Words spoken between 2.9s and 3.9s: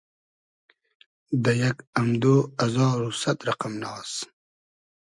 و سئد رئقئم